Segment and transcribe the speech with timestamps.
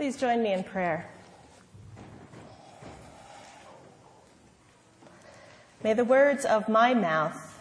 [0.00, 1.06] Please join me in prayer.
[5.84, 7.58] May the words of my mouth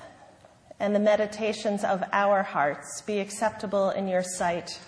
[0.79, 4.79] and the meditations of our hearts be acceptable in your sight,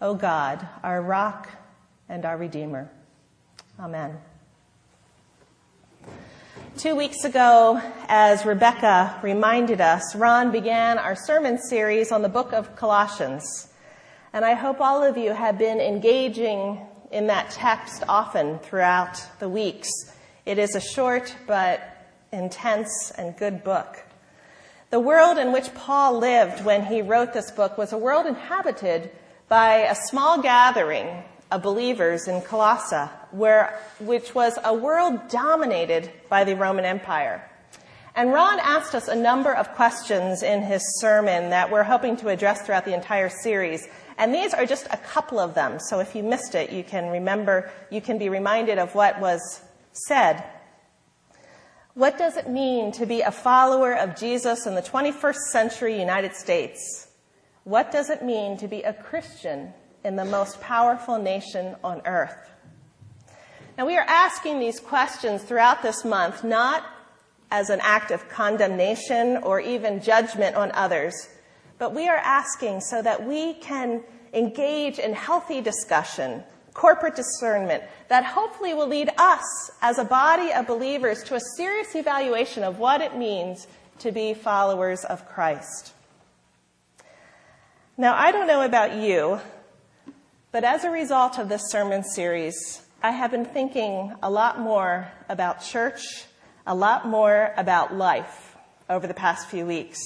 [0.00, 1.48] O God, our rock
[2.08, 2.88] and our Redeemer.
[3.80, 4.18] Amen.
[6.76, 12.52] Two weeks ago, as Rebecca reminded us, Ron began our sermon series on the book
[12.52, 13.72] of Colossians.
[14.36, 16.78] And I hope all of you have been engaging
[17.10, 19.88] in that text often throughout the weeks.
[20.44, 21.80] It is a short but
[22.34, 24.04] intense and good book.
[24.90, 29.10] The world in which Paul lived when he wrote this book was a world inhabited
[29.48, 36.44] by a small gathering of believers in Colossae, where, which was a world dominated by
[36.44, 37.42] the Roman Empire.
[38.16, 42.28] And Ron asked us a number of questions in his sermon that we're hoping to
[42.28, 43.86] address throughout the entire series.
[44.16, 45.78] And these are just a couple of them.
[45.78, 49.60] So if you missed it, you can remember, you can be reminded of what was
[49.92, 50.42] said.
[51.92, 56.34] What does it mean to be a follower of Jesus in the 21st century United
[56.34, 57.08] States?
[57.64, 62.50] What does it mean to be a Christian in the most powerful nation on earth?
[63.76, 66.82] Now we are asking these questions throughout this month, not
[67.50, 71.28] as an act of condemnation or even judgment on others,
[71.78, 74.02] but we are asking so that we can
[74.32, 76.42] engage in healthy discussion,
[76.74, 81.94] corporate discernment, that hopefully will lead us as a body of believers to a serious
[81.94, 83.66] evaluation of what it means
[83.98, 85.92] to be followers of Christ.
[87.96, 89.40] Now, I don't know about you,
[90.52, 95.08] but as a result of this sermon series, I have been thinking a lot more
[95.28, 96.24] about church,
[96.66, 98.56] a lot more about life
[98.90, 99.98] over the past few weeks.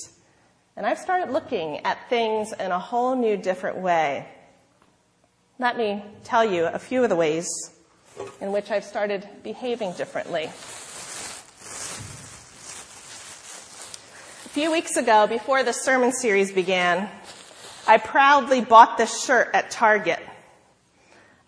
[0.76, 4.28] And I've started looking at things in a whole new different way.
[5.58, 7.48] Let me tell you a few of the ways
[8.40, 10.44] in which I've started behaving differently.
[14.44, 17.08] A few weeks ago, before the sermon series began,
[17.86, 20.20] I proudly bought this shirt at Target.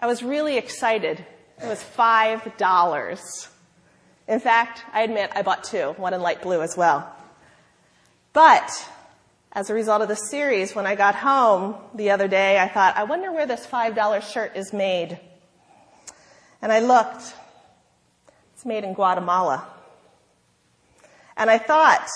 [0.01, 1.25] I was really excited.
[1.63, 3.49] It was $5.
[4.29, 7.11] In fact, I admit I bought two, one in light blue as well.
[8.33, 8.71] But
[9.53, 12.97] as a result of the series, when I got home the other day, I thought,
[12.97, 15.19] I wonder where this $5 shirt is made.
[16.63, 17.35] And I looked.
[18.55, 19.67] It's made in Guatemala.
[21.37, 22.09] And I thought,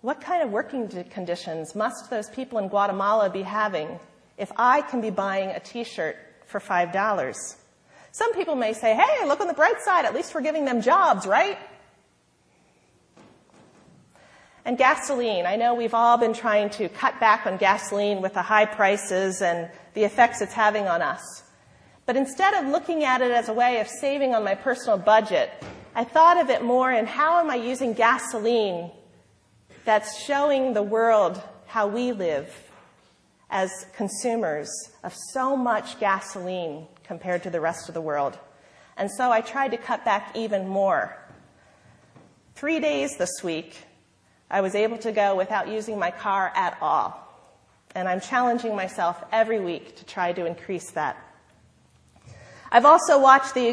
[0.00, 3.98] what kind of working conditions must those people in Guatemala be having
[4.38, 6.16] if I can be buying a t-shirt
[6.46, 7.56] for $5?
[8.18, 10.82] Some people may say, hey, look on the bright side, at least we're giving them
[10.82, 11.56] jobs, right?
[14.64, 15.46] And gasoline.
[15.46, 19.40] I know we've all been trying to cut back on gasoline with the high prices
[19.40, 21.44] and the effects it's having on us.
[22.06, 25.52] But instead of looking at it as a way of saving on my personal budget,
[25.94, 28.90] I thought of it more in how am I using gasoline
[29.84, 32.52] that's showing the world how we live
[33.48, 34.68] as consumers
[35.04, 38.38] of so much gasoline compared to the rest of the world.
[38.96, 41.16] And so I tried to cut back even more.
[42.54, 43.76] Three days this week,
[44.50, 47.24] I was able to go without using my car at all.
[47.94, 51.16] And I'm challenging myself every week to try to increase that.
[52.70, 53.68] I've also watched the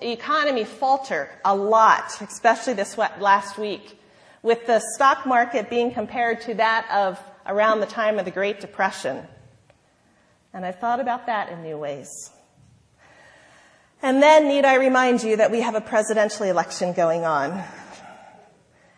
[0.00, 3.98] economy falter a lot, especially this last week,
[4.42, 8.60] with the stock market being compared to that of around the time of the Great
[8.60, 9.26] Depression.
[10.52, 12.30] And I've thought about that in new ways.
[14.06, 17.60] And then need I remind you that we have a presidential election going on.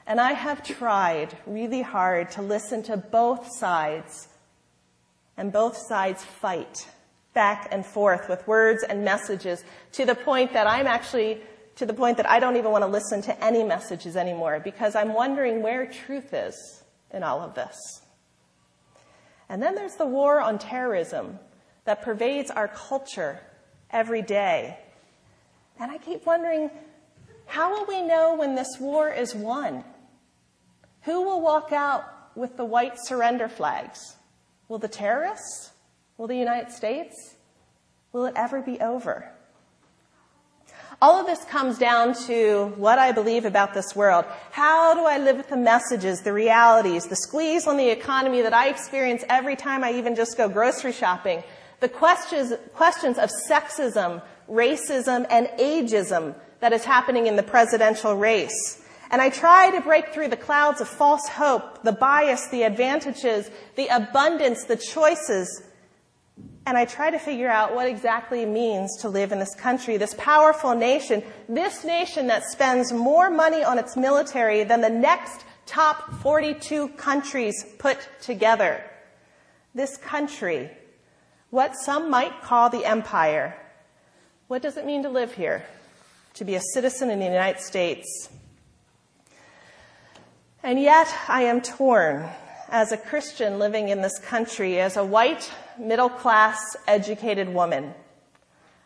[0.06, 4.28] And I have tried really hard to listen to both sides
[5.38, 6.86] and both sides fight
[7.32, 11.40] back and forth with words and messages to the point that I'm actually
[11.76, 14.94] to the point that I don't even want to listen to any messages anymore because
[14.94, 16.82] I'm wondering where truth is
[17.14, 18.02] in all of this.
[19.48, 21.38] And then there's the war on terrorism
[21.86, 23.40] that pervades our culture
[23.90, 24.76] every day.
[25.80, 26.70] And I keep wondering,
[27.46, 29.84] how will we know when this war is won?
[31.02, 32.04] Who will walk out
[32.34, 34.16] with the white surrender flags?
[34.68, 35.70] Will the terrorists?
[36.16, 37.36] Will the United States?
[38.12, 39.30] Will it ever be over?
[41.00, 44.24] All of this comes down to what I believe about this world.
[44.50, 48.52] How do I live with the messages, the realities, the squeeze on the economy that
[48.52, 51.44] I experience every time I even just go grocery shopping?
[51.78, 58.82] The questions, questions of sexism, racism, and ageism that is happening in the presidential race.
[59.10, 63.50] And I try to break through the clouds of false hope, the bias, the advantages,
[63.76, 65.62] the abundance, the choices,
[66.68, 69.96] and I try to figure out what exactly it means to live in this country,
[69.96, 75.46] this powerful nation, this nation that spends more money on its military than the next
[75.64, 78.84] top 42 countries put together.
[79.74, 80.70] This country,
[81.48, 83.56] what some might call the empire.
[84.48, 85.62] What does it mean to live here?
[86.36, 88.30] To be a citizen in the United States.
[90.62, 92.26] And yet I am torn
[92.70, 97.92] as a Christian living in this country, as a white, middle class, educated woman.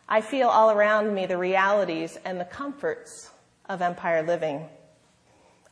[0.09, 3.31] I feel all around me the realities and the comforts
[3.69, 4.67] of empire living.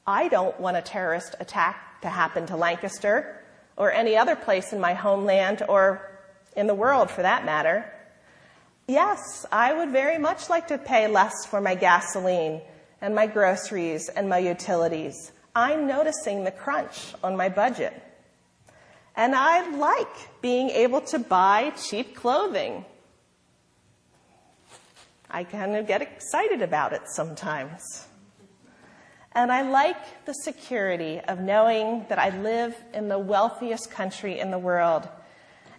[0.07, 3.43] I don't want a terrorist attack to happen to Lancaster
[3.75, 6.17] or any other place in my homeland or
[6.55, 7.91] in the world for that matter.
[8.87, 12.61] Yes, I would very much like to pay less for my gasoline
[12.99, 15.31] and my groceries and my utilities.
[15.55, 17.93] I'm noticing the crunch on my budget.
[19.15, 22.85] And I like being able to buy cheap clothing.
[25.29, 28.07] I kind of get excited about it sometimes.
[29.33, 34.51] And I like the security of knowing that I live in the wealthiest country in
[34.51, 35.07] the world.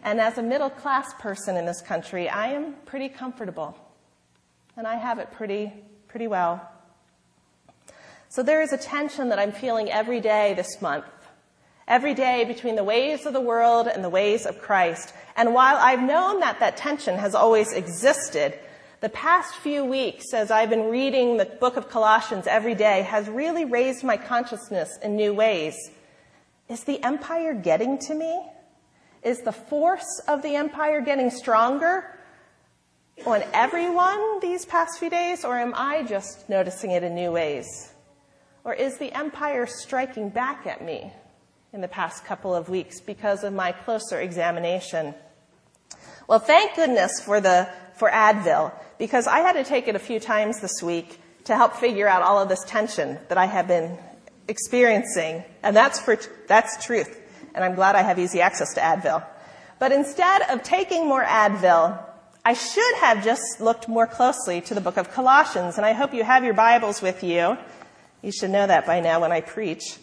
[0.03, 3.77] And as a middle class person in this country, I am pretty comfortable.
[4.77, 5.73] And I have it pretty,
[6.09, 6.69] pretty well.
[8.29, 11.05] So there is a tension that I'm feeling every day this month.
[11.87, 15.13] Every day between the ways of the world and the ways of Christ.
[15.37, 18.59] And while I've known that that tension has always existed,
[19.01, 23.29] the past few weeks, as I've been reading the book of Colossians every day, has
[23.29, 25.75] really raised my consciousness in new ways.
[26.69, 28.43] Is the empire getting to me?
[29.23, 32.19] Is the force of the empire getting stronger
[33.25, 37.93] on everyone these past few days, or am I just noticing it in new ways?
[38.65, 41.13] Or is the empire striking back at me
[41.73, 45.15] in the past couple of weeks because of my closer examination?
[46.27, 50.19] Well, thank goodness for the, for Advil, because I had to take it a few
[50.19, 53.99] times this week to help figure out all of this tension that I have been
[54.49, 55.45] experiencing.
[55.63, 57.21] And that's for, that's truth.
[57.55, 59.25] And I'm glad I have easy access to Advil.
[59.79, 61.99] But instead of taking more Advil,
[62.45, 65.77] I should have just looked more closely to the book of Colossians.
[65.77, 67.57] And I hope you have your Bibles with you.
[68.23, 69.97] You should know that by now when I preach.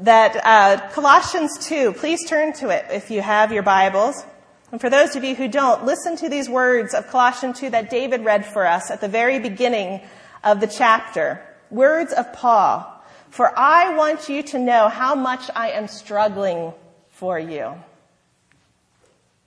[0.00, 4.24] That uh, Colossians 2, please turn to it if you have your Bibles.
[4.70, 7.90] And for those of you who don't, listen to these words of Colossians 2 that
[7.90, 10.00] David read for us at the very beginning
[10.42, 11.42] of the chapter.
[11.70, 12.88] Words of Paul.
[13.28, 16.72] For I want you to know how much I am struggling
[17.22, 17.72] for you.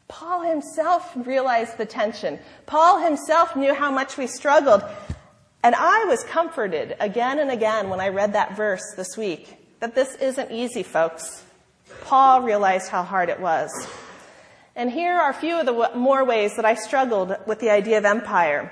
[0.08, 2.40] Paul himself realized the tension.
[2.66, 4.82] Paul himself knew how much we struggled.
[5.62, 9.94] And I was comforted again and again when I read that verse this week that
[9.94, 11.44] this isn't easy, folks.
[12.06, 13.70] Paul realized how hard it was.
[14.78, 17.98] And here are a few of the more ways that I struggled with the idea
[17.98, 18.72] of empire.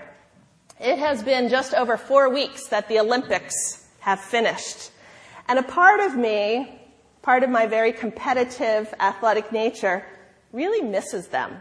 [0.79, 4.91] It has been just over four weeks that the Olympics have finished.
[5.49, 6.79] And a part of me,
[7.23, 10.05] part of my very competitive athletic nature,
[10.51, 11.57] really misses them.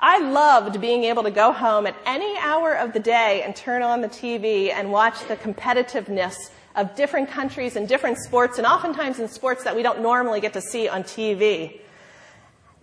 [0.00, 3.82] I loved being able to go home at any hour of the day and turn
[3.82, 6.34] on the TV and watch the competitiveness
[6.74, 10.54] of different countries and different sports, and oftentimes in sports that we don't normally get
[10.54, 11.81] to see on TV.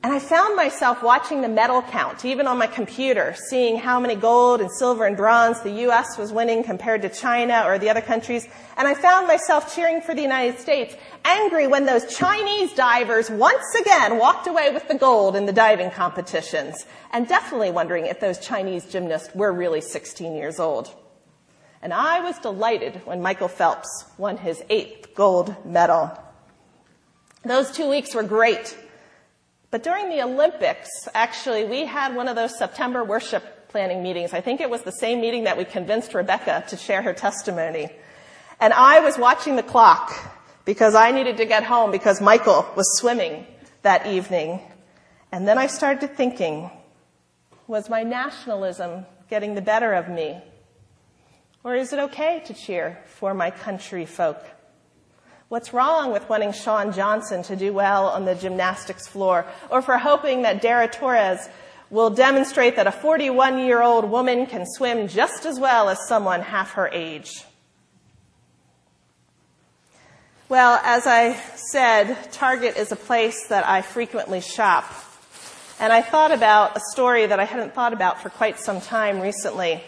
[0.01, 4.15] And I found myself watching the medal count, even on my computer, seeing how many
[4.15, 6.17] gold and silver and bronze the U.S.
[6.17, 8.47] was winning compared to China or the other countries.
[8.77, 13.75] And I found myself cheering for the United States, angry when those Chinese divers once
[13.75, 18.39] again walked away with the gold in the diving competitions, and definitely wondering if those
[18.39, 20.95] Chinese gymnasts were really 16 years old.
[21.81, 26.17] And I was delighted when Michael Phelps won his eighth gold medal.
[27.43, 28.77] Those two weeks were great.
[29.71, 34.33] But during the Olympics, actually, we had one of those September worship planning meetings.
[34.33, 37.89] I think it was the same meeting that we convinced Rebecca to share her testimony.
[38.59, 40.11] And I was watching the clock
[40.65, 43.45] because I needed to get home because Michael was swimming
[43.83, 44.59] that evening.
[45.31, 46.71] And then I started thinking,
[47.67, 50.41] was my nationalism getting the better of me?
[51.63, 54.43] Or is it okay to cheer for my country folk?
[55.49, 59.97] What's wrong with wanting Shawn Johnson to do well on the gymnastics floor or for
[59.97, 61.49] hoping that Dara Torres
[61.89, 66.41] will demonstrate that a 41 year old woman can swim just as well as someone
[66.41, 67.45] half her age?
[70.49, 71.33] Well, as I
[71.71, 74.85] said, Target is a place that I frequently shop.
[75.79, 79.19] And I thought about a story that I hadn't thought about for quite some time
[79.19, 79.83] recently.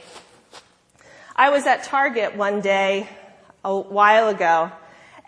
[1.36, 3.08] I was at Target one day
[3.64, 4.72] a while ago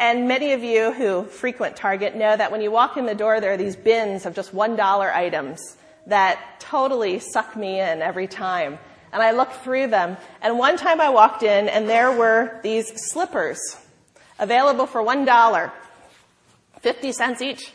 [0.04, 3.40] and many of you who frequent Target know that when you walk in the door,
[3.40, 8.80] there are these bins of just $1 items that totally suck me in every time.
[9.14, 10.18] And I looked through them.
[10.42, 13.78] And one time I walked in and there were these slippers
[14.40, 15.72] available for $1,
[16.82, 17.72] 50 cents each.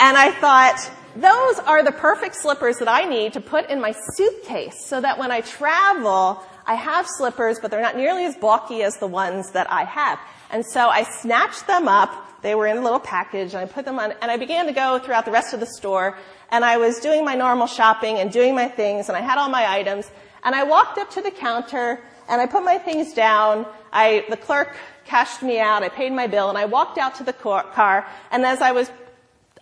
[0.00, 3.94] And I thought, those are the perfect slippers that I need to put in my
[4.16, 8.82] suitcase so that when I travel, I have slippers, but they're not nearly as bulky
[8.82, 10.18] as the ones that I have.
[10.50, 12.42] And so I snatched them up.
[12.42, 14.72] They were in a little package and I put them on and I began to
[14.72, 16.18] go throughout the rest of the store
[16.50, 19.48] and I was doing my normal shopping and doing my things and I had all
[19.48, 20.10] my items
[20.42, 23.66] and I walked up to the counter and I put my things down.
[23.92, 25.82] I, the clerk cashed me out.
[25.82, 28.90] I paid my bill and I walked out to the car and as I was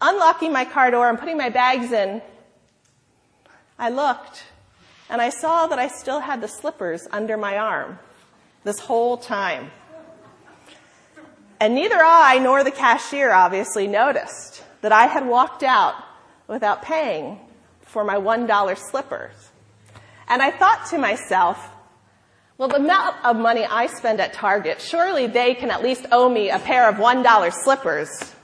[0.00, 2.20] unlocking my car door and putting my bags in,
[3.78, 4.42] I looked
[5.08, 7.98] and I saw that I still had the slippers under my arm
[8.64, 9.70] this whole time.
[11.62, 15.94] And neither I nor the cashier obviously noticed that I had walked out
[16.48, 17.38] without paying
[17.82, 19.32] for my $1 slippers.
[20.26, 21.64] And I thought to myself,
[22.58, 26.28] well, the amount of money I spend at Target, surely they can at least owe
[26.28, 28.34] me a pair of $1 slippers.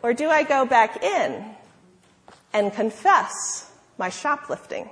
[0.00, 1.44] Or do I go back in
[2.52, 4.88] and confess my shoplifting?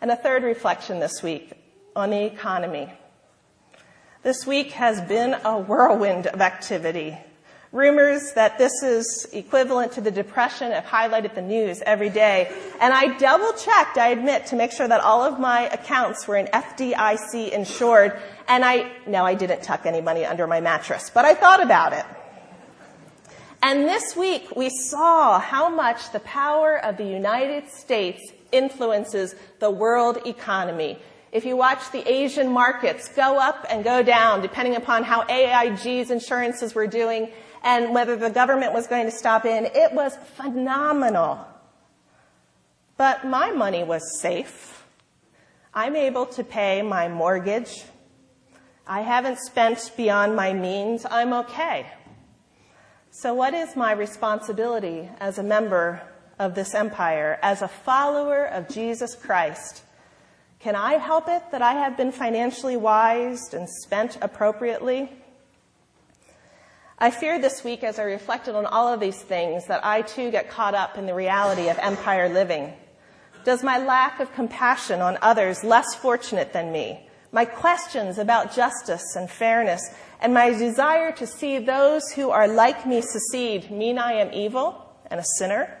[0.00, 1.52] And a third reflection this week
[1.94, 2.92] on the economy.
[4.22, 7.16] This week has been a whirlwind of activity.
[7.72, 12.54] Rumors that this is equivalent to the Depression have highlighted the news every day.
[12.82, 16.36] And I double checked, I admit, to make sure that all of my accounts were
[16.36, 18.20] in FDIC insured.
[18.46, 21.94] And I, no, I didn't tuck any money under my mattress, but I thought about
[21.94, 22.04] it.
[23.62, 28.20] And this week we saw how much the power of the United States
[28.52, 30.98] influences the world economy.
[31.32, 36.10] If you watch the Asian markets go up and go down depending upon how AIG's
[36.10, 37.30] insurances were doing
[37.62, 41.46] and whether the government was going to stop in, it was phenomenal.
[42.96, 44.84] But my money was safe.
[45.72, 47.84] I'm able to pay my mortgage.
[48.86, 51.06] I haven't spent beyond my means.
[51.08, 51.86] I'm okay.
[53.12, 56.02] So what is my responsibility as a member
[56.40, 59.82] of this empire, as a follower of Jesus Christ?
[60.60, 65.10] Can I help it that I have been financially wise and spent appropriately?
[66.98, 70.30] I fear this week as I reflected on all of these things that I too
[70.30, 72.74] get caught up in the reality of empire living.
[73.42, 79.16] Does my lack of compassion on others less fortunate than me, my questions about justice
[79.16, 79.80] and fairness,
[80.20, 84.94] and my desire to see those who are like me succeed mean I am evil
[85.06, 85.79] and a sinner?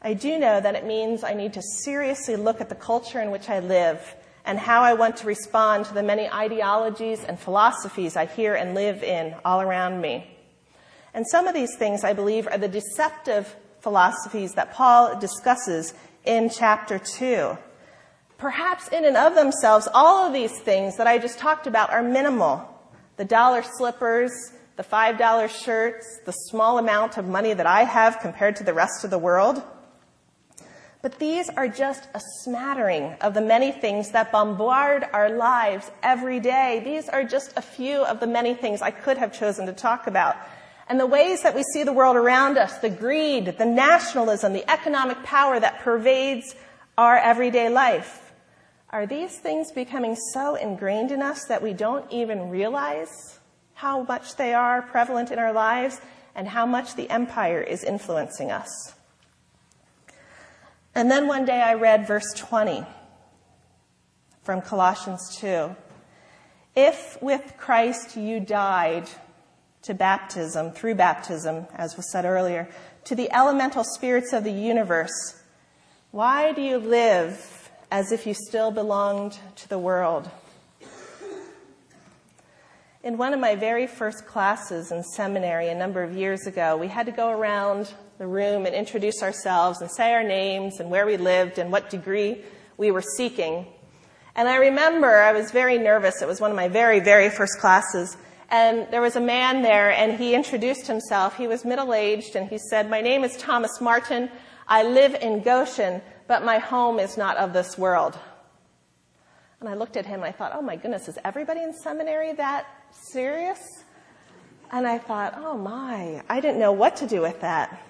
[0.00, 3.32] I do know that it means I need to seriously look at the culture in
[3.32, 4.00] which I live
[4.44, 8.74] and how I want to respond to the many ideologies and philosophies I hear and
[8.74, 10.26] live in all around me.
[11.14, 16.48] And some of these things, I believe, are the deceptive philosophies that Paul discusses in
[16.48, 17.58] chapter 2.
[18.38, 22.02] Perhaps in and of themselves, all of these things that I just talked about are
[22.02, 22.66] minimal.
[23.16, 24.30] The dollar slippers,
[24.76, 29.02] the $5 shirts, the small amount of money that I have compared to the rest
[29.02, 29.60] of the world.
[31.00, 36.40] But these are just a smattering of the many things that bombard our lives every
[36.40, 36.82] day.
[36.84, 40.08] These are just a few of the many things I could have chosen to talk
[40.08, 40.36] about.
[40.88, 44.68] And the ways that we see the world around us, the greed, the nationalism, the
[44.68, 46.54] economic power that pervades
[46.96, 48.32] our everyday life.
[48.90, 53.38] Are these things becoming so ingrained in us that we don't even realize
[53.74, 56.00] how much they are prevalent in our lives
[56.34, 58.94] and how much the empire is influencing us?
[60.94, 62.84] And then one day I read verse 20
[64.42, 65.74] from Colossians 2.
[66.74, 69.08] If with Christ you died
[69.82, 72.68] to baptism, through baptism, as was said earlier,
[73.04, 75.42] to the elemental spirits of the universe,
[76.10, 80.30] why do you live as if you still belonged to the world?
[83.08, 86.88] In one of my very first classes in seminary a number of years ago, we
[86.88, 91.06] had to go around the room and introduce ourselves and say our names and where
[91.06, 92.42] we lived and what degree
[92.76, 93.66] we were seeking.
[94.34, 96.20] And I remember I was very nervous.
[96.20, 98.14] It was one of my very, very first classes.
[98.50, 101.34] And there was a man there and he introduced himself.
[101.34, 104.28] He was middle aged and he said, My name is Thomas Martin.
[104.66, 108.18] I live in Goshen, but my home is not of this world.
[109.60, 112.34] And I looked at him and I thought, oh my goodness, is everybody in seminary
[112.34, 113.60] that serious?
[114.70, 117.82] And I thought, oh my, I didn't know what to do with that.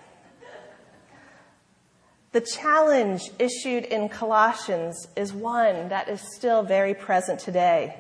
[2.33, 7.99] The challenge issued in Colossians is one that is still very present today.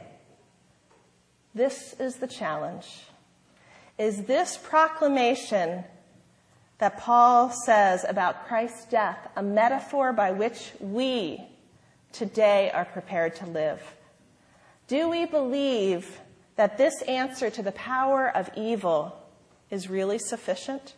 [1.54, 2.86] This is the challenge.
[3.96, 5.82] Is this proclamation
[6.78, 11.42] that Paul says about Christ's death, a metaphor by which we
[12.12, 13.82] today are prepared to live?
[14.86, 16.20] Do we believe
[16.58, 19.16] that this answer to the power of evil
[19.70, 20.94] is really sufficient?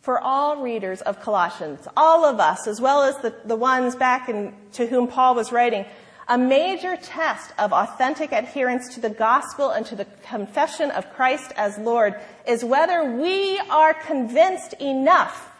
[0.00, 4.30] For all readers of Colossians, all of us, as well as the, the ones back
[4.30, 5.84] in, to whom Paul was writing,
[6.26, 11.52] a major test of authentic adherence to the gospel and to the confession of Christ
[11.56, 12.14] as Lord
[12.48, 15.50] is whether we are convinced enough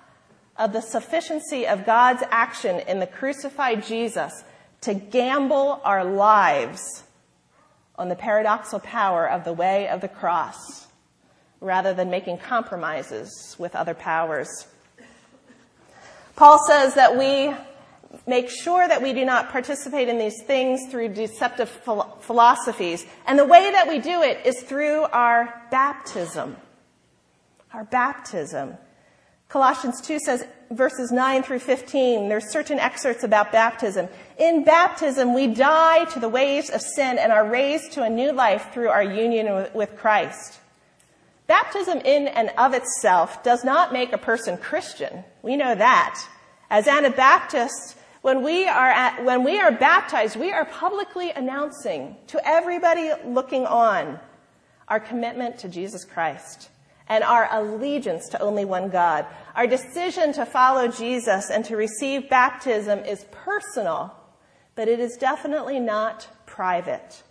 [0.56, 4.42] of the sufficiency of God's action in the crucified Jesus
[4.80, 7.03] to gamble our lives
[7.96, 10.86] on the paradoxical power of the way of the cross
[11.60, 14.66] rather than making compromises with other powers.
[16.36, 17.54] Paul says that we
[18.26, 21.68] make sure that we do not participate in these things through deceptive
[22.20, 23.06] philosophies.
[23.26, 26.56] And the way that we do it is through our baptism.
[27.72, 28.76] Our baptism.
[29.48, 34.08] Colossians 2 says, verses 9 through 15, there's certain excerpts about baptism.
[34.38, 38.32] In baptism, we die to the ways of sin and are raised to a new
[38.32, 40.58] life through our union with Christ.
[41.46, 45.24] Baptism in and of itself does not make a person Christian.
[45.42, 46.26] We know that.
[46.70, 52.48] As Anabaptists, when we are at, when we are baptized, we are publicly announcing to
[52.48, 54.18] everybody looking on
[54.88, 56.70] our commitment to Jesus Christ
[57.08, 59.26] and our allegiance to only one God.
[59.54, 64.14] Our decision to follow Jesus and to receive baptism is personal,
[64.74, 67.22] but it is definitely not private.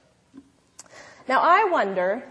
[1.27, 2.23] Now I wonder,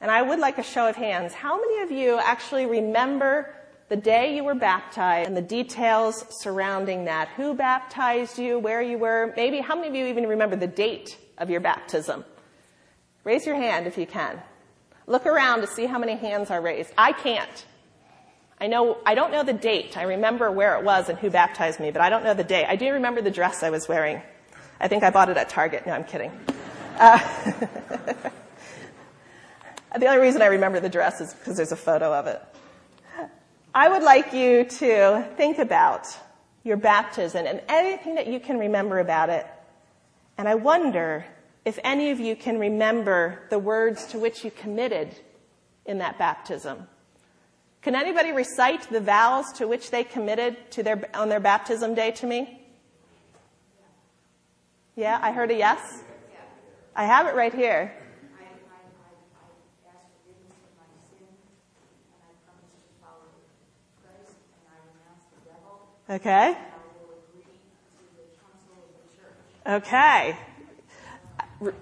[0.00, 3.54] and I would like a show of hands, how many of you actually remember
[3.92, 7.28] the day you were baptized and the details surrounding that.
[7.36, 11.18] Who baptized you, where you were, maybe how many of you even remember the date
[11.36, 12.24] of your baptism?
[13.22, 14.40] Raise your hand if you can.
[15.06, 16.92] Look around to see how many hands are raised.
[16.96, 17.66] I can't.
[18.60, 19.96] I know, I don't know the date.
[19.96, 22.66] I remember where it was and who baptized me, but I don't know the date.
[22.68, 24.22] I do remember the dress I was wearing.
[24.80, 25.84] I think I bought it at Target.
[25.86, 26.30] No, I'm kidding.
[26.96, 27.18] Uh,
[29.98, 32.40] the only reason I remember the dress is because there's a photo of it.
[33.74, 36.06] I would like you to think about
[36.62, 39.46] your baptism and anything that you can remember about it.
[40.38, 41.24] And I wonder
[41.64, 45.14] if any of you can remember the words to which you committed
[45.86, 46.88] in that baptism.
[47.82, 52.12] Can anybody recite the vows to which they committed to their, on their baptism day
[52.12, 52.60] to me?
[54.94, 56.02] Yeah, I heard a yes.
[56.94, 57.94] I have it right here.
[66.10, 66.56] Okay.
[69.66, 70.36] Okay.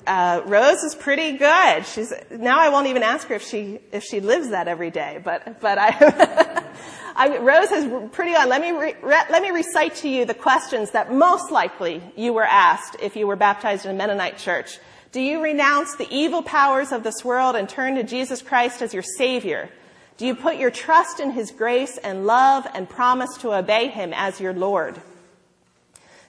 [0.06, 1.86] Uh, Rose is pretty good.
[1.86, 2.58] She's now.
[2.58, 5.20] I won't even ask her if she if she lives that every day.
[5.22, 6.64] But but I,
[7.16, 8.48] I Rose has pretty on.
[8.48, 12.32] Let me re, re, let me recite to you the questions that most likely you
[12.32, 14.78] were asked if you were baptized in a Mennonite church.
[15.12, 18.94] Do you renounce the evil powers of this world and turn to Jesus Christ as
[18.94, 19.70] your Savior?
[20.18, 24.12] Do you put your trust in His grace and love and promise to obey Him
[24.14, 25.00] as your Lord?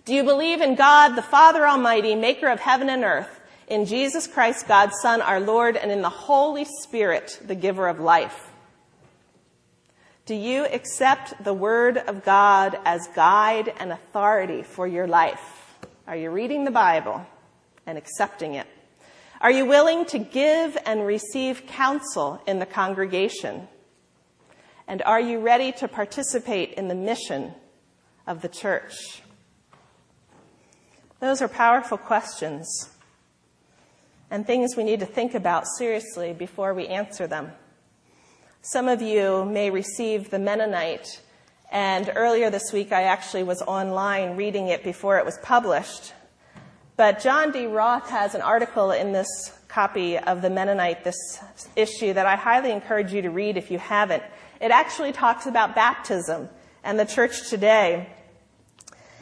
[0.05, 3.40] Do you believe in God, the Father Almighty, maker of heaven and earth,
[3.71, 8.01] in Jesus Christ, God's Son, our Lord, and in the Holy Spirit, the giver of
[8.01, 8.49] life?
[10.25, 15.77] Do you accept the Word of God as guide and authority for your life?
[16.05, 17.25] Are you reading the Bible
[17.85, 18.67] and accepting it?
[19.39, 23.69] Are you willing to give and receive counsel in the congregation?
[24.85, 27.53] And are you ready to participate in the mission
[28.27, 29.21] of the church?
[31.21, 32.89] Those are powerful questions
[34.31, 37.51] and things we need to think about seriously before we answer them.
[38.61, 41.19] Some of you may receive the Mennonite,
[41.69, 46.13] and earlier this week I actually was online reading it before it was published.
[46.95, 47.65] But John D.
[47.65, 49.27] Roth has an article in this
[49.67, 51.39] copy of the Mennonite, this
[51.75, 54.23] issue, that I highly encourage you to read if you haven't.
[54.61, 56.47] It actually talks about baptism
[56.83, 58.07] and the church today.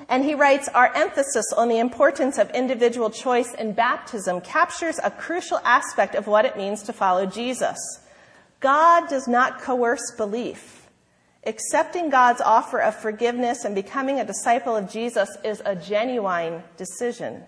[0.09, 5.11] And he writes, our emphasis on the importance of individual choice in baptism captures a
[5.11, 7.77] crucial aspect of what it means to follow Jesus.
[8.59, 10.89] God does not coerce belief.
[11.45, 17.43] Accepting God's offer of forgiveness and becoming a disciple of Jesus is a genuine decision.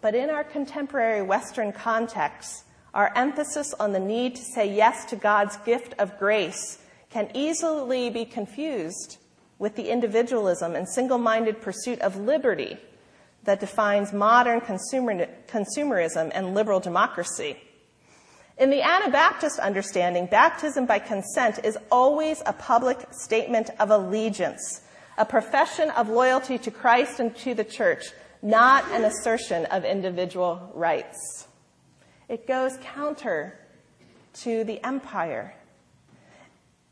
[0.00, 5.16] But in our contemporary Western context, our emphasis on the need to say yes to
[5.16, 6.78] God's gift of grace
[7.10, 9.18] can easily be confused
[9.62, 12.76] with the individualism and single minded pursuit of liberty
[13.44, 17.56] that defines modern consumer, consumerism and liberal democracy.
[18.58, 24.82] In the Anabaptist understanding, baptism by consent is always a public statement of allegiance,
[25.16, 28.06] a profession of loyalty to Christ and to the church,
[28.42, 31.46] not an assertion of individual rights.
[32.28, 33.60] It goes counter
[34.40, 35.54] to the empire.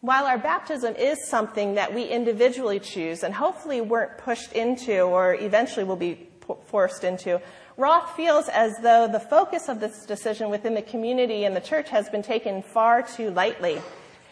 [0.01, 5.35] While our baptism is something that we individually choose and hopefully weren't pushed into or
[5.35, 6.27] eventually will be
[6.67, 7.41] forced into,
[7.77, 11.91] Roth feels as though the focus of this decision within the community and the church
[11.91, 13.81] has been taken far too lightly.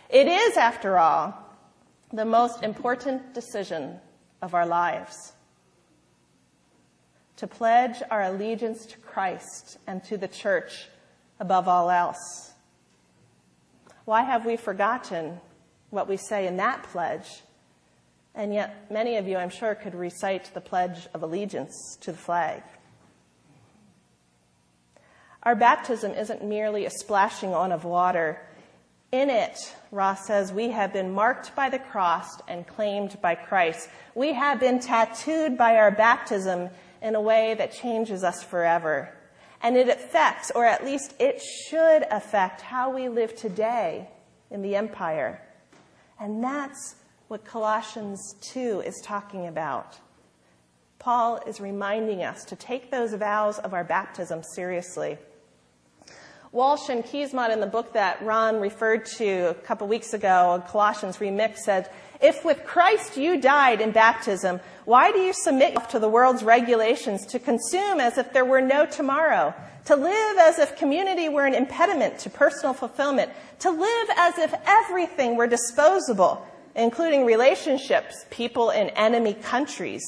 [0.08, 1.34] It is, after all,
[2.12, 4.00] the most important decision
[4.40, 5.34] of our lives.
[7.36, 10.88] To pledge our allegiance to Christ and to the church
[11.38, 12.52] above all else.
[14.06, 15.40] Why have we forgotten
[15.90, 17.42] what we say in that pledge?
[18.34, 22.18] And yet, many of you, I'm sure, could recite the Pledge of Allegiance to the
[22.18, 22.62] flag.
[25.42, 28.40] Our baptism isn't merely a splashing on of water.
[29.10, 33.88] In it, Roth says, we have been marked by the cross and claimed by Christ.
[34.14, 36.68] We have been tattooed by our baptism
[37.00, 39.14] in a way that changes us forever.
[39.62, 44.08] And it affects, or at least it should affect, how we live today
[44.50, 45.40] in the empire.
[46.20, 46.96] And that's
[47.28, 49.98] what Colossians 2 is talking about.
[50.98, 55.18] Paul is reminding us to take those vows of our baptism seriously.
[56.50, 61.18] Walsh and Keesmaat in the book that Ron referred to a couple weeks ago, Colossians
[61.18, 61.90] Remix, said,
[62.22, 67.26] If with Christ you died in baptism, why do you submit to the world's regulations
[67.26, 69.54] to consume as if there were no tomorrow?
[69.88, 73.30] To live as if community were an impediment to personal fulfillment?
[73.60, 80.02] To live as if everything were disposable, including relationships, people in enemy countries,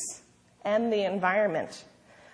[0.64, 1.84] and the environment?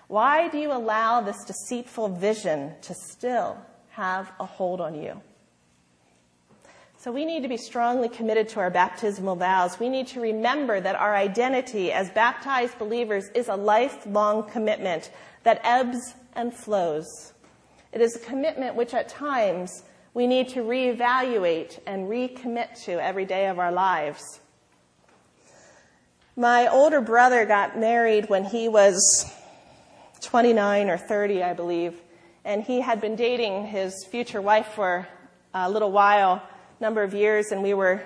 [0.08, 3.58] Why do you allow this deceitful vision to still
[3.96, 5.20] have a hold on you.
[6.98, 9.80] So we need to be strongly committed to our baptismal vows.
[9.80, 15.10] We need to remember that our identity as baptized believers is a lifelong commitment
[15.44, 17.32] that ebbs and flows.
[17.96, 19.82] It is a commitment which at times
[20.12, 24.20] we need to reevaluate and recommit to every day of our lives.
[26.36, 29.24] My older brother got married when he was
[30.20, 31.98] 29 or 30, I believe
[32.44, 35.08] and he had been dating his future wife for
[35.54, 36.42] a little while,
[36.80, 38.02] number of years, and we were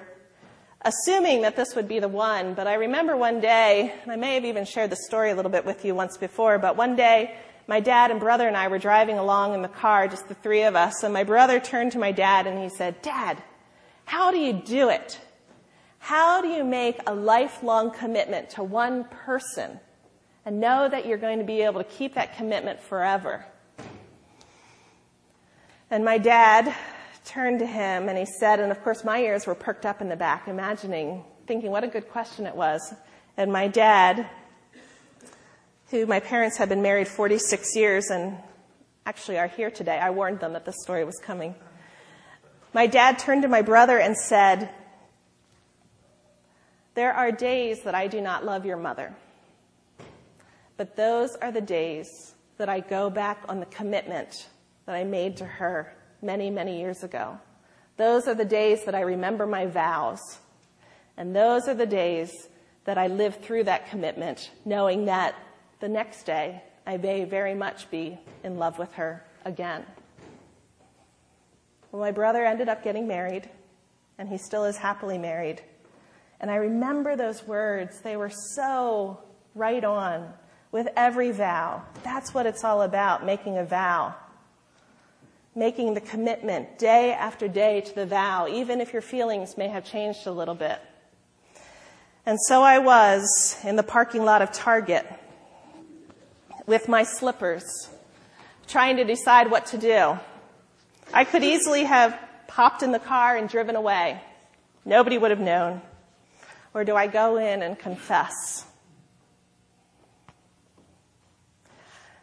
[0.82, 2.54] assuming that this would be the one.
[2.54, 5.50] But I remember one day, and I may have even shared the story a little
[5.50, 7.36] bit with you once before, but one day
[7.70, 10.64] my dad and brother and I were driving along in the car, just the three
[10.64, 13.40] of us, and my brother turned to my dad and he said, Dad,
[14.06, 15.20] how do you do it?
[16.00, 19.78] How do you make a lifelong commitment to one person
[20.44, 23.46] and know that you're going to be able to keep that commitment forever?
[25.92, 26.74] And my dad
[27.24, 30.08] turned to him and he said, and of course my ears were perked up in
[30.08, 32.92] the back, imagining, thinking what a good question it was.
[33.36, 34.28] And my dad,
[35.90, 38.36] who my parents had been married 46 years and
[39.06, 41.54] actually are here today, I warned them that this story was coming.
[42.72, 44.70] My dad turned to my brother and said,
[46.94, 49.14] There are days that I do not love your mother,
[50.76, 54.48] but those are the days that I go back on the commitment
[54.86, 57.38] that I made to her many, many years ago.
[57.96, 60.38] Those are the days that I remember my vows.
[61.16, 62.48] And those are the days
[62.84, 65.34] that I live through that commitment, knowing that
[65.80, 69.84] the next day I may very much be in love with her again.
[71.90, 73.50] Well, my brother ended up getting married,
[74.18, 75.62] and he still is happily married.
[76.40, 78.00] And I remember those words.
[78.00, 79.20] They were so
[79.54, 80.32] right on
[80.70, 81.82] with every vow.
[82.04, 84.14] That's what it's all about, making a vow
[85.54, 89.84] making the commitment day after day to the vow, even if your feelings may have
[89.84, 90.78] changed a little bit.
[92.24, 95.06] And so I was in the parking lot of Target
[96.70, 97.88] with my slippers,
[98.68, 100.16] trying to decide what to do.
[101.12, 104.20] I could easily have popped in the car and driven away.
[104.84, 105.82] Nobody would have known.
[106.72, 108.64] Or do I go in and confess?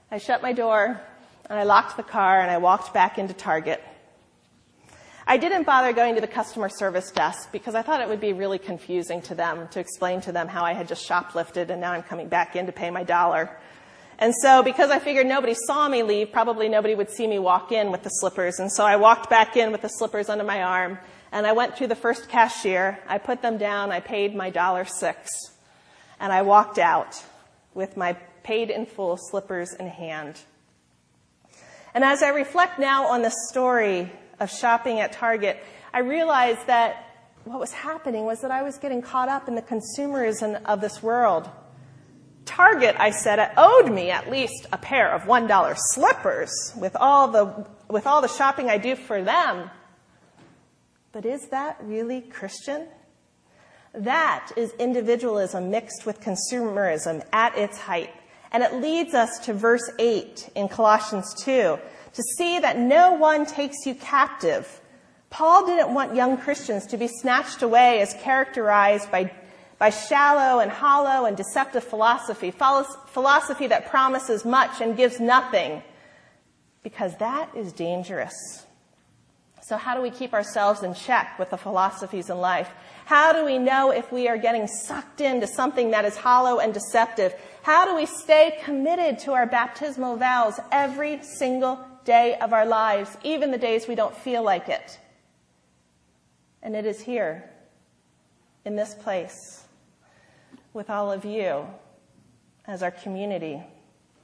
[0.10, 1.02] I shut my door
[1.50, 3.84] and I locked the car and I walked back into Target.
[5.28, 8.32] I didn't bother going to the customer service desk because I thought it would be
[8.32, 11.92] really confusing to them to explain to them how I had just shoplifted and now
[11.92, 13.50] I'm coming back in to pay my dollar.
[14.20, 17.72] And so because I figured nobody saw me leave, probably nobody would see me walk
[17.72, 18.60] in with the slippers.
[18.60, 20.98] And so I walked back in with the slippers under my arm
[21.32, 23.00] and I went to the first cashier.
[23.08, 23.92] I put them down.
[23.92, 25.30] I paid my dollar six
[26.20, 27.24] and I walked out
[27.74, 30.40] with my paid in full slippers in hand.
[31.94, 37.04] And as I reflect now on the story of shopping at Target, I realized that
[37.44, 41.04] what was happening was that I was getting caught up in the consumerism of this
[41.04, 41.50] world.
[42.48, 47.68] Target, I said, owed me at least a pair of $1 slippers with all the,
[47.88, 49.70] with all the shopping I do for them.
[51.12, 52.88] But is that really Christian?
[53.94, 58.12] That is individualism mixed with consumerism at its height.
[58.52, 61.78] And it leads us to verse 8 in Colossians 2
[62.14, 64.82] to see that no one takes you captive.
[65.30, 69.32] Paul didn't want young Christians to be snatched away as characterized by,
[69.80, 75.84] by shallow and hollow and deceptive philosophy, philosophy that promises much and gives nothing,
[76.84, 78.34] because that is dangerous.
[79.62, 82.70] So how do we keep ourselves in check with the philosophies in life?
[83.06, 86.74] How do we know if we are getting sucked into something that is hollow and
[86.74, 87.36] deceptive?
[87.64, 93.18] How do we stay committed to our baptismal vows every single day of our lives,
[93.24, 95.00] even the days we don't feel like it?
[96.64, 97.50] And it is here,
[98.66, 99.66] in this place,
[100.78, 101.68] with all of you,
[102.66, 103.62] as our community,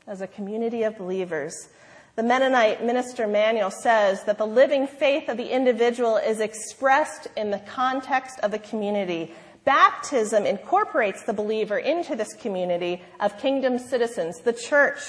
[0.08, 1.68] as a community of believers
[2.16, 7.50] the Mennonite minister manual says that the living faith of the individual is expressed in
[7.50, 9.34] the context of the community.
[9.66, 15.00] Baptism incorporates the believer into this community of kingdom citizens, the church,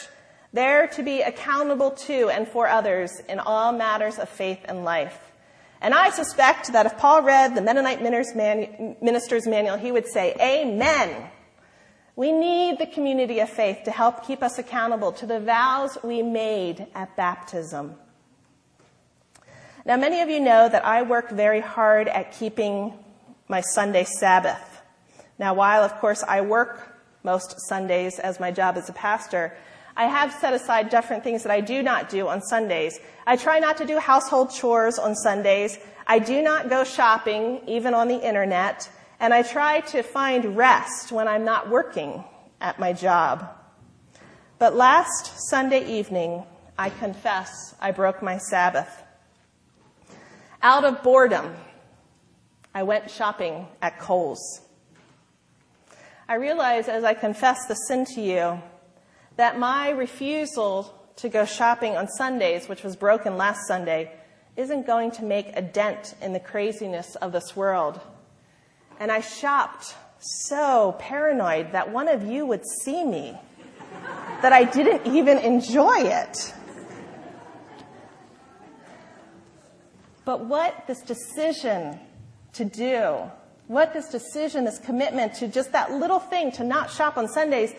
[0.54, 5.33] there to be accountable to and for others in all matters of faith and life.
[5.83, 11.30] And I suspect that if Paul read the Mennonite minister's manual, he would say, Amen.
[12.16, 16.22] We need the community of faith to help keep us accountable to the vows we
[16.22, 17.96] made at baptism.
[19.85, 22.94] Now, many of you know that I work very hard at keeping
[23.48, 24.81] my Sunday Sabbath.
[25.40, 29.57] Now, while of course I work most Sundays as my job as a pastor,
[29.96, 32.98] I have set aside different things that I do not do on Sundays.
[33.27, 35.79] I try not to do household chores on Sundays.
[36.07, 38.88] I do not go shopping, even on the internet
[39.20, 42.24] and I try to find rest when I'm not working
[42.61, 43.48] at my job.
[44.59, 46.44] But last Sunday evening,
[46.79, 49.03] I confess I broke my Sabbath.
[50.62, 51.55] Out of boredom,
[52.74, 54.62] I went shopping at Kohl's.
[56.29, 58.62] I realize as I confess the sin to you
[59.37, 64.12] that my refusal to go shopping on Sundays, which was broken last Sunday,
[64.57, 68.00] isn't going to make a dent in the craziness of this world.
[69.00, 73.37] And I shopped so paranoid that one of you would see me,
[74.42, 76.54] that I didn't even enjoy it.
[80.24, 81.98] But what this decision
[82.54, 83.30] to do,
[83.66, 87.74] what this decision, this commitment to just that little thing to not shop on Sundays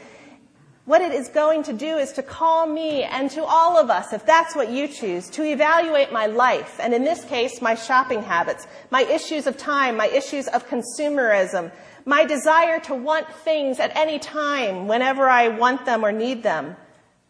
[0.86, 4.14] what it is going to do is to call me and to all of us,
[4.14, 8.22] if that's what you choose, to evaluate my life, and in this case, my shopping
[8.22, 11.72] habits, my issues of time, my issues of consumerism,
[12.06, 16.76] my desire to want things at any time whenever I want them or need them,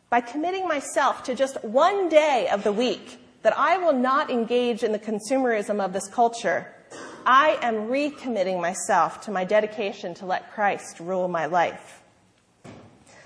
[0.09, 4.83] by committing myself to just one day of the week that I will not engage
[4.83, 6.73] in the consumerism of this culture,
[7.25, 12.01] I am recommitting myself to my dedication to let Christ rule my life.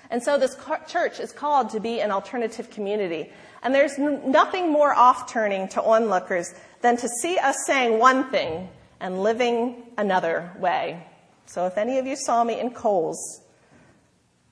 [0.10, 3.32] And so this church is called to be an alternative community.
[3.62, 8.70] And there's nothing more off-turning to onlookers than to see us saying one thing
[9.00, 11.06] and living another way.
[11.46, 13.42] So if any of you saw me in Kohl's,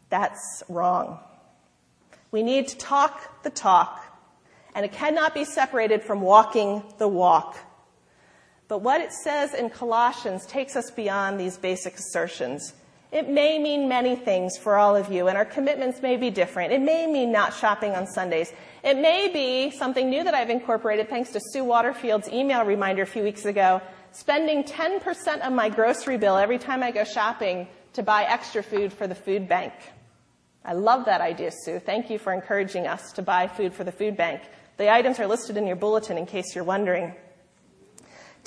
[0.09, 1.19] that's wrong.
[2.31, 4.03] We need to talk the talk,
[4.75, 7.57] and it cannot be separated from walking the walk.
[8.67, 12.73] But what it says in Colossians takes us beyond these basic assertions.
[13.11, 16.73] It may mean many things for all of you, and our commitments may be different.
[16.73, 18.51] It may mean not shopping on Sundays.
[18.83, 23.07] It may be something new that I've incorporated thanks to Sue Waterfield's email reminder a
[23.07, 28.03] few weeks ago, spending 10% of my grocery bill every time I go shopping to
[28.03, 29.73] buy extra food for the food bank.
[30.65, 31.79] I love that idea, Sue.
[31.79, 34.41] Thank you for encouraging us to buy food for the food bank.
[34.75, 37.15] The items are listed in your bulletin in case you're wondering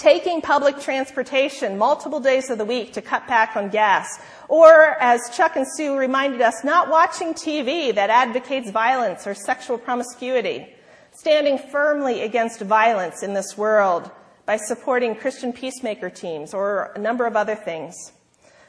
[0.01, 4.09] taking public transportation multiple days of the week to cut back on gas,
[4.49, 9.77] or as Chuck and Sue reminded us, not watching TV that advocates violence or sexual
[9.77, 10.75] promiscuity,
[11.13, 14.11] standing firmly against violence in this world
[14.47, 17.95] by supporting Christian peacemaker teams or a number of other things.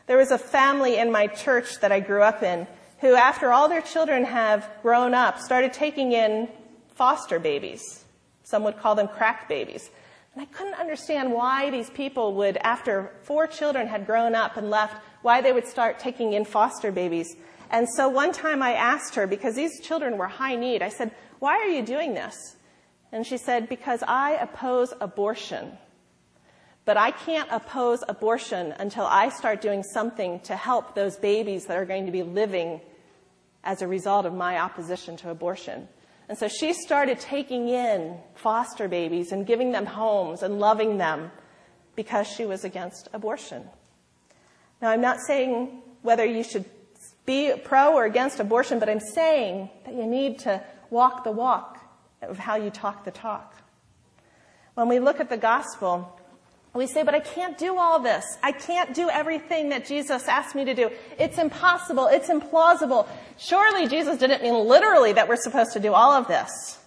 [0.08, 2.67] There was a family in my church that I grew up in
[3.00, 6.50] who, after all their children have grown up, started taking in
[6.94, 8.04] foster babies.
[8.44, 9.89] Some would call them crack babies.
[10.34, 14.70] And I couldn't understand why these people would, after four children had grown up and
[14.70, 17.36] left, why they would start taking in foster babies.
[17.70, 21.12] And so one time I asked her, because these children were high need, I said,
[21.41, 22.56] why are you doing this?
[23.12, 25.78] And she said, Because I oppose abortion.
[26.86, 31.78] But I can't oppose abortion until I start doing something to help those babies that
[31.78, 32.80] are going to be living
[33.63, 35.88] as a result of my opposition to abortion.
[36.32, 41.30] And so she started taking in foster babies and giving them homes and loving them
[41.98, 43.65] because she was against abortion.
[44.82, 46.63] Now, I'm not saying whether you should
[47.26, 51.80] be pro or against abortion, but I'm saying that you need to walk the walk
[52.22, 53.54] of how you talk the talk.
[54.76, 56.17] When we look at the gospel,
[56.73, 58.23] we say, but I can't do all this.
[58.41, 60.89] I can't do everything that Jesus asked me to do.
[61.19, 62.07] It's impossible.
[62.07, 63.07] It's implausible.
[63.38, 66.79] Surely Jesus didn't mean literally that we're supposed to do all of this.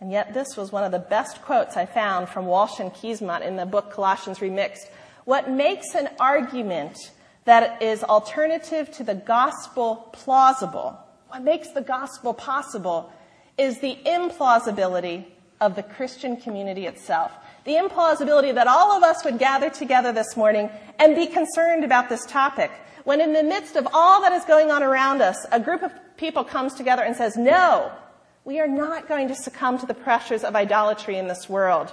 [0.00, 3.42] And yet this was one of the best quotes I found from Walsh and Keesmaat
[3.42, 4.88] in the book Colossians Remixed.
[5.24, 6.96] What makes an argument
[7.44, 10.96] that is alternative to the gospel plausible,
[11.28, 13.12] what makes the gospel possible,
[13.58, 15.24] is the implausibility
[15.60, 17.32] of the Christian community itself.
[17.64, 22.08] The implausibility that all of us would gather together this morning and be concerned about
[22.08, 22.70] this topic.
[23.04, 25.92] When in the midst of all that is going on around us, a group of
[26.16, 27.92] people comes together and says, no,
[28.44, 31.92] we are not going to succumb to the pressures of idolatry in this world.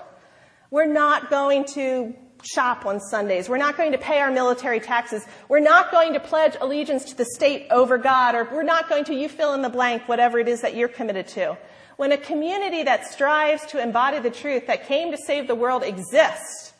[0.72, 3.50] We're not going to shop on Sundays.
[3.50, 5.26] We're not going to pay our military taxes.
[5.50, 9.04] We're not going to pledge allegiance to the state over God, or we're not going
[9.06, 11.58] to, you fill in the blank, whatever it is that you're committed to.
[11.98, 15.82] When a community that strives to embody the truth that came to save the world
[15.82, 16.74] exists,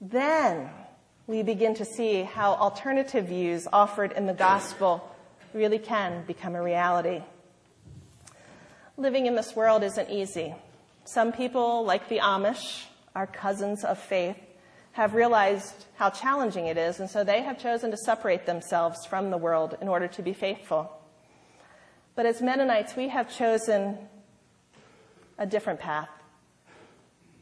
[0.00, 0.70] then
[1.26, 5.12] we begin to see how alternative views offered in the gospel
[5.52, 7.22] really can become a reality.
[8.96, 10.54] Living in this world isn't easy.
[11.04, 12.84] Some people, like the Amish,
[13.16, 14.38] our cousins of faith,
[14.92, 19.30] have realized how challenging it is, and so they have chosen to separate themselves from
[19.30, 20.92] the world in order to be faithful.
[22.14, 23.98] But as Mennonites, we have chosen
[25.38, 26.08] a different path.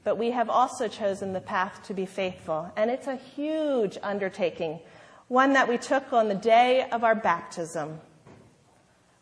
[0.02, 2.70] But we have also chosen the path to be faithful.
[2.76, 4.80] And it's a huge undertaking,
[5.28, 8.00] one that we took on the day of our baptism,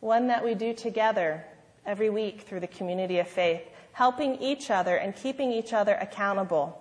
[0.00, 1.44] one that we do together
[1.87, 6.78] every week through the community of faith, helping each other and keeping each other accountable.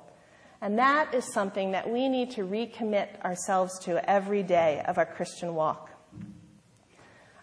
[0.62, 5.06] And that is something that we need to recommit ourselves to every day of our
[5.06, 5.90] Christian walk.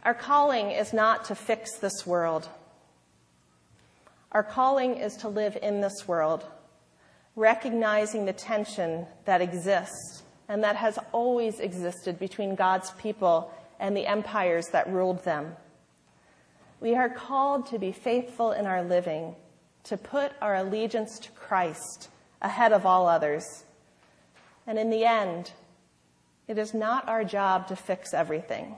[0.05, 2.49] Our calling is not to fix this world.
[4.33, 6.45] Our calling is to live in this world,
[7.35, 14.07] recognizing the tension that exists and that has always existed between God's people and the
[14.07, 15.57] empires that ruled them.
[16.81, 19.35] We are called to be faithful in our living,
[19.85, 22.09] to put our allegiance to Christ
[22.43, 23.65] ahead of all others.
[24.67, 25.53] And in the end,
[26.47, 28.77] it is not our job to fix everything.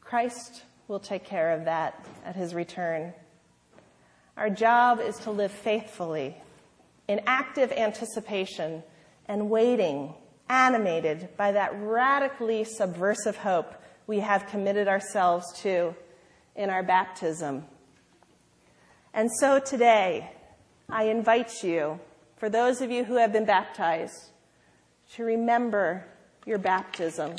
[0.00, 3.12] Christ will take care of that at his return.
[4.36, 6.36] Our job is to live faithfully,
[7.08, 8.82] in active anticipation
[9.26, 10.12] and waiting,
[10.50, 13.72] animated by that radically subversive hope
[14.06, 15.94] we have committed ourselves to
[16.54, 17.64] in our baptism.
[19.14, 20.30] And so today,
[20.90, 21.98] I invite you,
[22.36, 24.30] for those of you who have been baptized,
[25.14, 26.04] to remember
[26.44, 27.36] your baptism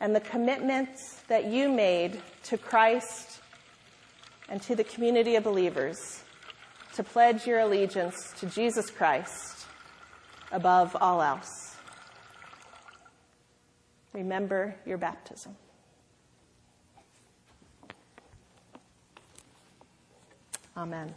[0.00, 3.35] and the commitments that you made to Christ
[4.48, 6.22] and to the community of believers
[6.94, 9.66] to pledge your allegiance to Jesus Christ
[10.52, 11.76] above all else.
[14.12, 15.54] Remember your baptism.
[20.76, 21.12] Amen.